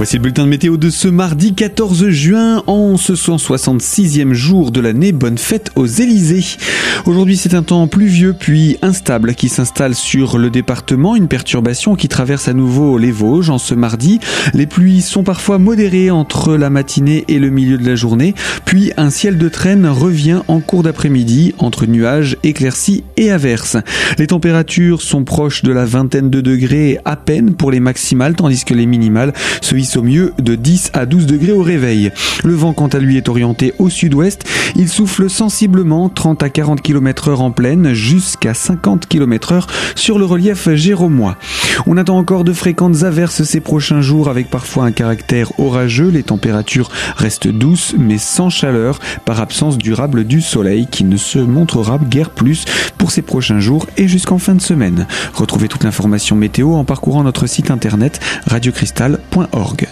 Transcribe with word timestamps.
Voici 0.00 0.16
le 0.16 0.22
bulletin 0.22 0.44
de 0.44 0.48
météo 0.48 0.78
de 0.78 0.88
ce 0.88 1.08
mardi 1.08 1.52
14 1.52 2.08
juin, 2.08 2.62
en 2.66 2.96
ce 2.96 3.12
166e 3.12 4.32
jour 4.32 4.70
de 4.70 4.80
l'année. 4.80 5.12
Bonne 5.12 5.36
fête 5.36 5.72
aux 5.76 5.84
Élysées. 5.84 6.56
Aujourd'hui, 7.04 7.36
c'est 7.36 7.52
un 7.52 7.62
temps 7.62 7.86
pluvieux 7.86 8.32
puis 8.32 8.78
instable 8.80 9.34
qui 9.34 9.50
s'installe 9.50 9.94
sur 9.94 10.38
le 10.38 10.48
département. 10.48 11.16
Une 11.16 11.28
perturbation 11.28 11.96
qui 11.96 12.08
traverse 12.08 12.48
à 12.48 12.54
nouveau 12.54 12.96
les 12.96 13.10
Vosges 13.10 13.50
en 13.50 13.58
ce 13.58 13.74
mardi. 13.74 14.20
Les 14.54 14.66
pluies 14.66 15.02
sont 15.02 15.22
parfois 15.22 15.58
modérées 15.58 16.10
entre 16.10 16.56
la 16.56 16.70
matinée 16.70 17.26
et 17.28 17.38
le 17.38 17.50
milieu 17.50 17.76
de 17.76 17.86
la 17.86 17.94
journée. 17.94 18.34
Puis 18.64 18.92
un 18.96 19.10
ciel 19.10 19.36
de 19.36 19.50
traîne 19.50 19.86
revient 19.86 20.40
en 20.48 20.60
cours 20.60 20.82
d'après-midi 20.82 21.54
entre 21.58 21.84
nuages, 21.84 22.38
éclaircies 22.42 23.04
et 23.18 23.30
averses. 23.30 23.76
Les 24.16 24.28
températures 24.28 25.02
sont 25.02 25.24
proches 25.24 25.62
de 25.62 25.72
la 25.72 25.84
vingtaine 25.84 26.30
de 26.30 26.40
degrés 26.40 26.98
à 27.04 27.16
peine 27.16 27.54
pour 27.54 27.70
les 27.70 27.80
maximales, 27.80 28.34
tandis 28.34 28.64
que 28.64 28.72
les 28.72 28.86
minimales 28.86 29.34
se 29.60 29.74
au 29.96 30.02
mieux 30.02 30.32
de 30.38 30.54
10 30.54 30.90
à 30.92 31.06
12 31.06 31.26
degrés 31.26 31.52
au 31.52 31.62
réveil. 31.62 32.12
Le 32.44 32.54
vent, 32.54 32.72
quant 32.72 32.88
à 32.88 32.98
lui, 32.98 33.16
est 33.16 33.28
orienté 33.28 33.74
au 33.78 33.88
sud-ouest. 33.88 34.44
Il 34.76 34.88
souffle 34.88 35.28
sensiblement 35.28 36.08
30 36.08 36.42
à 36.42 36.48
40 36.48 36.82
km 36.82 37.28
heure 37.28 37.40
en 37.40 37.50
pleine 37.50 37.92
jusqu'à 37.92 38.54
50 38.54 39.06
km 39.06 39.52
heure 39.52 39.66
sur 39.94 40.18
le 40.18 40.24
relief 40.24 40.68
géromois. 40.74 41.36
On 41.86 41.96
attend 41.96 42.18
encore 42.18 42.44
de 42.44 42.52
fréquentes 42.52 43.02
averses 43.02 43.42
ces 43.42 43.60
prochains 43.60 44.00
jours 44.00 44.28
avec 44.28 44.50
parfois 44.50 44.84
un 44.84 44.92
caractère 44.92 45.58
orageux. 45.58 46.08
Les 46.08 46.22
températures 46.22 46.90
restent 47.16 47.48
douces 47.48 47.94
mais 47.98 48.18
sans 48.18 48.50
chaleur 48.50 48.98
par 49.24 49.40
absence 49.40 49.78
durable 49.78 50.24
du 50.24 50.40
soleil 50.40 50.86
qui 50.86 51.04
ne 51.04 51.16
se 51.16 51.38
montrera 51.38 51.98
guère 51.98 52.30
plus 52.30 52.64
pour 52.98 53.10
ces 53.10 53.22
prochains 53.22 53.60
jours 53.60 53.86
et 53.96 54.08
jusqu'en 54.08 54.38
fin 54.38 54.54
de 54.54 54.60
semaine. 54.60 55.06
Retrouvez 55.34 55.68
toute 55.68 55.84
l'information 55.84 56.36
météo 56.36 56.74
en 56.74 56.84
parcourant 56.84 57.22
notre 57.22 57.46
site 57.46 57.70
internet 57.70 58.20
radiocristal.org. 58.46 59.88